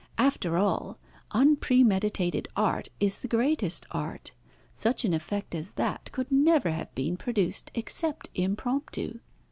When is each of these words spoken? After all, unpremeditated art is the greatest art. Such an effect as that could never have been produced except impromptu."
After 0.17 0.57
all, 0.57 0.97
unpremeditated 1.29 2.47
art 2.55 2.87
is 2.99 3.19
the 3.19 3.27
greatest 3.27 3.85
art. 3.91 4.31
Such 4.73 5.05
an 5.05 5.13
effect 5.13 5.53
as 5.53 5.73
that 5.73 6.11
could 6.11 6.31
never 6.31 6.71
have 6.71 6.91
been 6.95 7.17
produced 7.17 7.69
except 7.75 8.27
impromptu." 8.33 9.19